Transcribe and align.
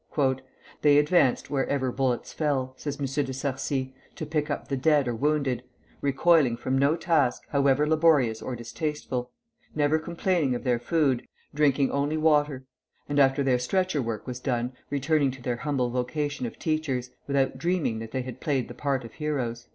"They 0.81 0.97
advanced 0.97 1.51
wherever 1.51 1.91
bullets 1.91 2.33
fell," 2.33 2.73
says 2.75 2.97
M. 2.99 3.05
de 3.05 3.31
Sarcey, 3.33 3.93
"to 4.15 4.25
pick 4.25 4.49
up 4.49 4.67
the 4.67 4.75
dead 4.75 5.07
or 5.07 5.13
wounded; 5.13 5.61
recoiling 6.01 6.57
from 6.57 6.75
no 6.75 6.95
task, 6.95 7.43
however 7.49 7.85
laborious 7.87 8.41
or 8.41 8.55
distasteful; 8.55 9.29
never 9.75 9.99
complaining 9.99 10.55
of 10.55 10.63
their 10.63 10.79
food, 10.79 11.27
drinking 11.53 11.91
only 11.91 12.17
water; 12.17 12.65
and 13.07 13.19
after 13.19 13.43
their 13.43 13.59
stretcher 13.59 14.01
work 14.01 14.25
was 14.25 14.39
done, 14.39 14.73
returning 14.89 15.29
to 15.29 15.41
their 15.43 15.57
humble 15.57 15.91
vocation 15.91 16.47
of 16.47 16.57
teachers, 16.57 17.11
without 17.27 17.59
dreaming 17.59 17.99
that 17.99 18.09
they 18.09 18.23
had 18.23 18.41
played 18.41 18.69
the 18.69 18.73
part 18.73 19.03
of 19.03 19.13
heroes." 19.13 19.67